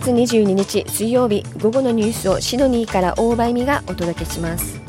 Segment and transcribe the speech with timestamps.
[0.00, 4.80] 月22日水曜日午後のニュースをシドニーから大場恵美がお届けします。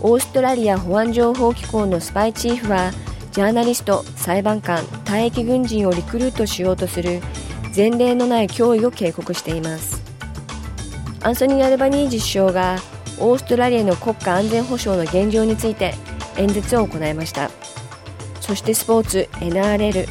[0.00, 2.92] オーストラリア保安情報機構のスパイチーフは
[3.32, 7.20] ジャーナリスト裁判官退役軍人をリクルートしようとする
[7.74, 10.00] 前例のない脅威を警告しています。
[11.24, 12.76] アンソニー・アルバニージ首相が
[13.18, 15.94] オーストラリアの国家安全保障の現状について
[16.36, 17.50] 演説を行いました。
[18.40, 20.06] そしてスポーツ NRL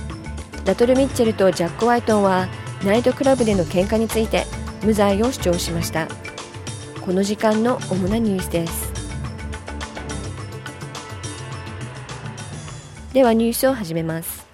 [0.65, 2.49] ラトル・ミッチェルとジャック・ワイトンは
[2.83, 4.45] ナイトクラブでの喧嘩について
[4.83, 6.07] 無罪を主張しました。
[7.01, 8.93] この時間の主なニュースです。
[13.13, 14.47] ではニュースを始めます。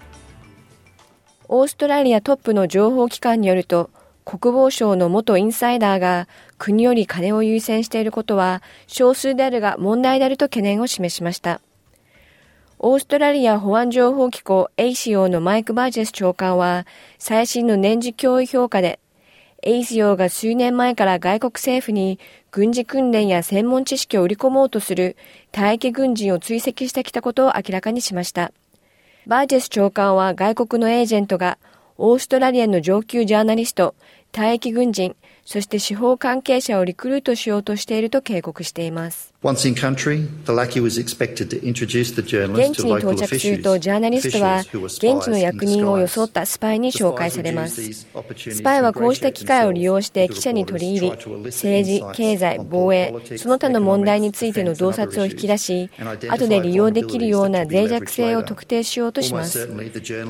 [1.48, 3.90] オーストラリアトップの情報機関によると
[4.24, 6.26] 国防省の元インサイダーが
[6.58, 11.60] 国より金を優先していることは少数であるが問題であると懸念を示しました。
[12.78, 16.86] オーストラリア保安情報機構 ACO のマイク・バージェス長官は
[17.18, 19.00] 最新の年次脅威評価で
[19.62, 22.18] ACO が数年前から外国政府に
[22.50, 25.16] 軍事訓練や専門知識を売り込もうとする
[25.52, 28.52] 退役軍人を追跡してきたことを明らかにしました。
[29.26, 31.58] バージェス長官は外国のエージェントが
[31.96, 33.94] オーストラリアの上級ジャーナリスト、
[34.32, 39.32] 退役軍人、そして司法関係者をリクルートしようとしていると警告しています。
[39.44, 39.78] 現地に
[42.98, 47.92] 到着するとジャーナリストは現地の役人を装ったスパイに紹介されます。
[47.92, 48.08] ス
[48.64, 55.90] パイはこうした機会を利用して記者に取り入り、政治、経済、防衛、その他の問題についての洞察を引き出し、
[56.28, 59.68] 後で利用できるような脆弱性を特定しようとします。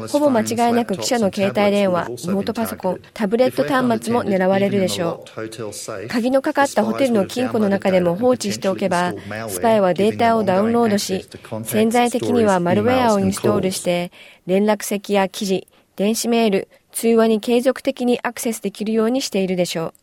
[0.08, 6.08] ほぼ間違いなく記者の携帯電話、ノートパソコン、タブレット端末も狙われるでしょう。
[6.08, 9.14] 鍵のかかったホテルの金庫の中でも放置しておけば、
[9.48, 11.26] スパイはデータをダウンロードし、
[11.64, 14.12] 潜在的にはマルウェアをインストールして、
[14.46, 15.66] 連絡先や記事、
[15.96, 19.94] 電子メール、通話に継続的にアクセスできるようにしているでしょう。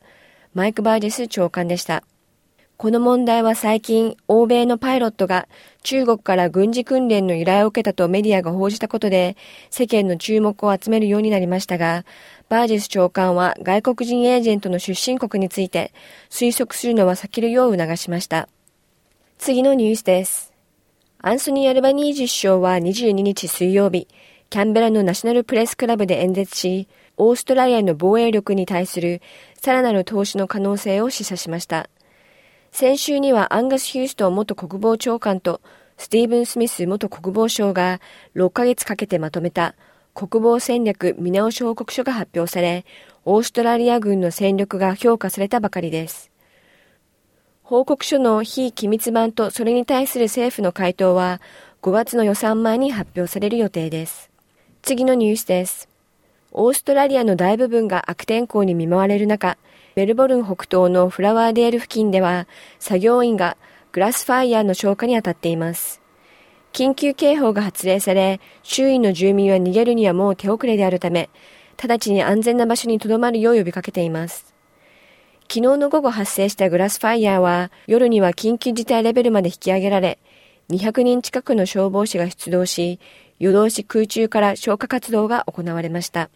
[0.54, 2.04] マイク・バージェス長官でした。
[2.78, 5.48] この問題は最近、欧米のパイロットが
[5.84, 9.38] 中国から軍事訓練の依頼を受けたとメディアが報じたことで、
[9.70, 12.04] 世間の注目を集めるようになりましたが、
[12.50, 15.94] バージェス長官は外国人エージェントの出身国について
[16.30, 18.50] 推測するのは避けるよう促しました。
[19.38, 20.52] 次のニュースです。
[21.20, 24.08] アンソニー・アルバニージ首相は22日水曜日、
[24.50, 29.22] キャンベラのナショナルプレスクラブで演説し、オーストラリアの防衛力に対する
[29.62, 31.90] さらなる投資の可能性を示唆しました。
[32.74, 35.62] 先週にはアンガス・ヒューストン元国防長官と
[35.96, 38.02] スティーブン・スミス元国防相が
[38.36, 39.76] 6ヶ月かけてまとめた
[40.16, 42.84] 国防戦略見直し報告書が発表され、
[43.26, 46.32] オーストラリア軍の戦力が評価されたばかりです。
[47.62, 51.42] 報告書の非機密版とそれに対する政府の回答は
[51.84, 54.32] 5月の予算前に発表される予定です。
[54.82, 55.93] 次のニュースです。
[56.56, 59.58] オーストラリアの大部分が悪天候に見舞われる中、
[59.96, 62.48] メルボルン北東のフラワーデール付近では
[62.78, 63.58] 作業員が
[63.92, 66.00] グラスファイヤーの消火に当たっています。
[66.72, 71.32] 緊急警報が発令され、周囲の住民は逃げるにはもう手遅れであるため、
[71.84, 74.54] 直ちに安全な場所に留まるよう呼びかけています。
[75.50, 80.20] 昨日の午後発生したグラスファイヤーは夜には緊急事態レベルまで引き上げられ、
[80.70, 83.00] 200人近くの消防士が出動し、
[83.40, 86.30] 夜通し空中から消火活動が行われました。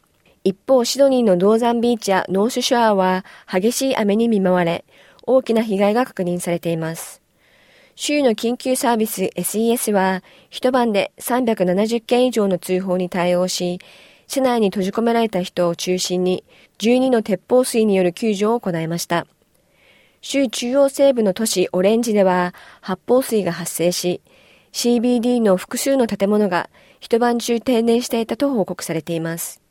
[0.48, 4.86] 一方、シドニーのドーザンビーチやノースショアは激しい雨に見舞われ、
[5.24, 7.22] 大きな被害が確認されています。
[7.96, 13.80] 州の緊急サービス SES は一晩で370件以上の通報に対応し、
[14.28, 16.46] 車内に閉じ込められた人を中心に
[16.80, 19.28] 12の鉄砲水による救助を行いました。
[20.22, 24.22] 州中央西部の都市オレンジでは発砲水が発生し、
[24.72, 26.70] CBD の複数の建物が
[27.02, 29.67] 一晩中停電していたと報告されています。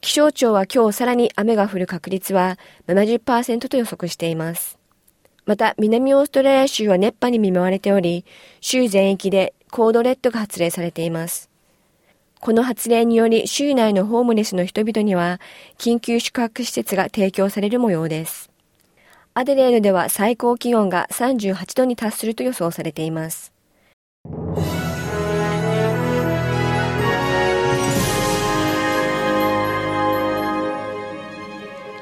[0.00, 2.58] 気象庁は今日さらに雨が降る確率は
[2.88, 4.78] 70%と予測しています。
[5.44, 8.24] また、南オーストラリア州は熱波に見舞われており、
[8.60, 11.50] 州全域でコードレッドが発令されています。
[12.40, 15.40] この発令により州内のホームレスの人々には
[15.76, 18.50] 緊急宿泊施設が提供される模様です。
[19.34, 23.52] アデレードでは最高気温が38度に達すると予想されています。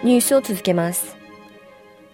[0.09, 1.19] ニュースを続けます。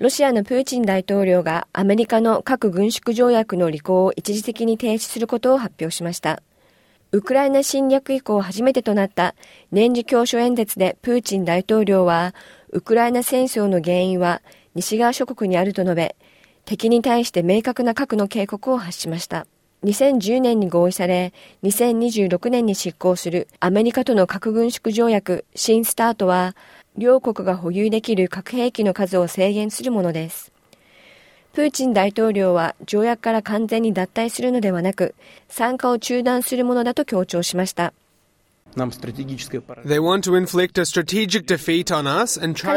[0.01, 6.43] ロシアのプーチン大統領がアメリカの核軍縮条約の履行を一時的に停止することを発表しました。
[7.13, 9.37] ウクライナ侵略以降初めてとなった
[9.71, 12.35] 年次教書演説でプーチン大統領は、
[12.71, 14.43] ウクライナ戦争の原因は
[14.75, 16.17] 西側諸国にあると述べ、
[16.65, 19.47] 敵に対して明確な核の警告を発しました。
[19.85, 21.33] 2010年に合意され、
[21.63, 26.57] 2026年に執行するアメリカとの核軍縮条約新スタートは、
[26.97, 30.53] 両国が保有できる核兵器の数を制限するものです。
[31.53, 35.15] プーチン大統領は条約から完全に脱退するのではなく、
[35.49, 37.93] 参加を中断するものだと強調しました。
[38.77, 38.91] 彼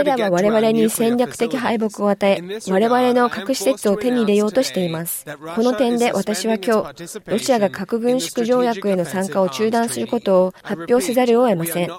[0.03, 5.25] らは我々に戦略的敗北を与え、我々の核施設を手に入れようとしています。
[5.55, 11.89] この点で私は今日、ロシアが核軍縮条約への参加を中断することを発表せざるを得ません。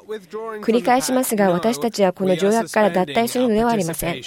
[0.62, 4.22] 繰り返しますが、私たちはこの条約から脱退するのではありません。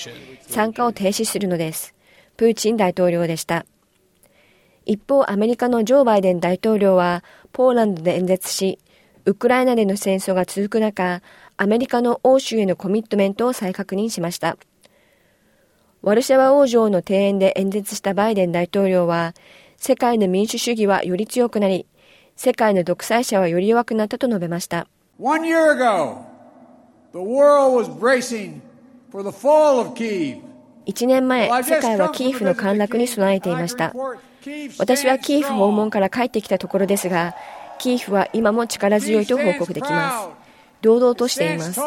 [0.48, 1.96] 参加を停止するのです。
[2.36, 3.66] プーチン大統領でした。
[4.86, 7.24] 一方、アメリカのジョー・バイデン大統領は、
[7.54, 8.80] ポーランドで演説し、
[9.26, 11.22] ウクライナでの戦争が続く中、
[11.58, 14.58] アメリカの欧州へのコミットメントを再確認しました。
[16.02, 19.34] ワルシャワ王女の庭園で演説したバイデン大統領は、
[19.78, 21.86] 世界の民主主義はより強くなり、
[22.36, 24.88] 世界の独裁者はより弱くなったと述べました。
[25.20, 26.18] One year ago,
[27.14, 28.62] the world was bracing
[29.12, 30.40] for the fall of Kiev.
[30.88, 33.94] 1年前、世界はキーフの陥落に備えていました。
[34.80, 37.36] 私はキーフ訪問から帰ってきたところですが、
[37.82, 40.28] キーフは今も力強いと報告できます。
[40.84, 41.82] 堂々としています。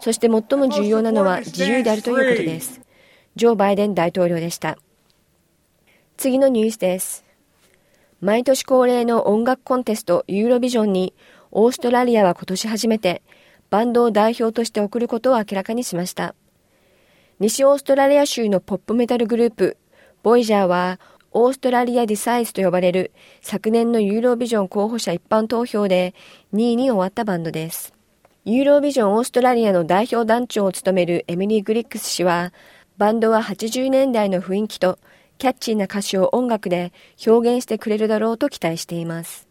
[0.00, 2.80] そして最も重要なのは自由であるということです。
[3.34, 4.78] ジョー・バイデン大統領でした。
[6.16, 7.24] 次のニュースです。
[8.20, 11.12] 毎年恒例の音楽コンテストユーロビジョンに
[11.50, 13.22] オーストラリアは今年初めて
[13.68, 16.36] バンドを代表として送ることを明らかにしました。
[17.40, 19.76] 西オーストラリア州のポップメタルグループ
[20.22, 21.00] ボイジャーは
[21.34, 26.14] オーストラリア・ディサイズと呼ばれる昨年のユーロビジョン候補者一般投票で
[26.52, 27.94] 2位に終わったバンドです。
[28.44, 32.52] ユーロビジョンオーストラリアの代表団長を務めるエミリー・グリックス氏は、
[32.98, 34.98] バンドは80年代の雰囲気と
[35.38, 36.92] キャッチーな歌詞を音楽で
[37.26, 39.48] 表現してくれるだろうと期待しています。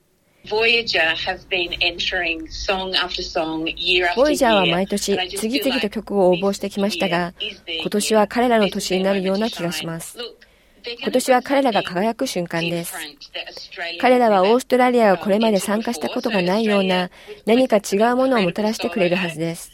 [4.16, 7.34] ボイジャーは毎年次々と曲を応募してきましたが、
[7.82, 10.18] 今年は彼らの年になるような気がします。
[11.02, 12.94] 今年は彼らが輝く瞬間です。
[14.00, 17.10] 彼らはオーストラリアがこれまで参加したことがないような
[17.46, 19.72] 何か違うものをもたらしてくれるはずです。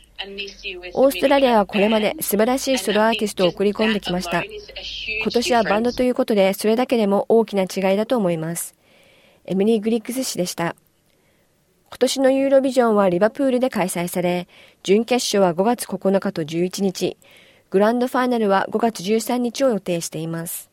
[0.94, 4.44] オーストラリアはこれまで素晴らしいソロアーティストを送り込んできました。
[4.44, 8.76] 今年はバンドということでそれだけでも大きな違いだと思います。
[9.46, 10.76] エミリー・グリックス氏でした。
[11.90, 14.48] 今年のユーロビジョンはリバプールで開催され、
[14.84, 17.18] 準決勝は5月9日と11日、
[17.70, 20.67] グランドファイナルは5月13日を予定しています。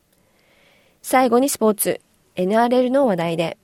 [1.07, 2.01] 最後にスポーツ、
[2.35, 3.59] NRL の話題で、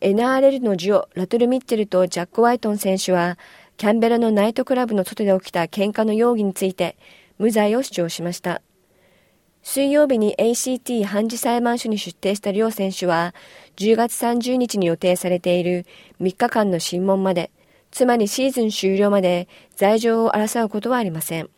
[0.00, 3.36] NRL のジオ、ラトル・ミッチェルとジャック・ワイトン選手は、
[3.76, 6.96] キャンベラのナイトクラブの外で起きた喧嘩の容疑について、
[7.38, 8.62] 無罪を主張しました。
[9.64, 13.34] 水曜日に ACT 判事裁判所に出廷した両選手は、
[13.74, 15.86] 10月30日に予定されている
[16.20, 17.50] 3日間の審問まで、
[17.90, 21.50] つまりシーズン終了まで罪状を争うことはありません。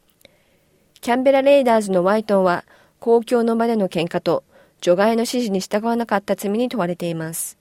[1.02, 2.64] キャンベラレイダーズのワイトンは、
[2.99, 4.43] 公共の場での喧嘩と
[4.81, 7.59] 除外の指示に従わなかった罪に問われています。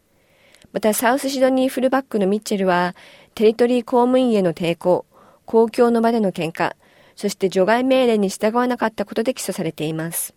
[0.71, 2.95] また、サウスシドニーフルバックのミッチェルは、
[3.35, 5.05] テリトリー公務員への抵抗、
[5.45, 6.73] 公共の場での喧嘩、
[7.15, 10.35] そして除外命令に従わなかったことで起訴されています。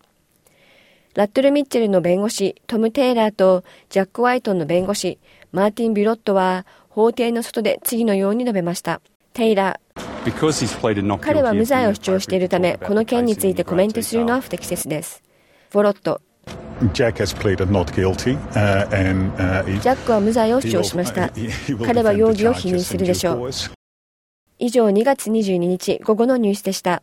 [1.15, 5.19] ラットル・ミッチェルの弁護士、トム・テイラーとジャック・ワイトンの弁護士、
[5.53, 9.03] マーティン・ビロットは、法廷の外で次のように述べました。
[9.35, 10.03] テイラー。
[11.19, 15.23] 彼は無罪を主張しているため、この件についてコメントするのは不適切です。
[15.73, 16.23] ボロット。
[16.83, 21.31] ジャックは無罪を主張しました。
[21.85, 23.51] 彼は容疑を否認するでしょう。
[24.59, 27.03] 以上2月22日午後のニュースでした。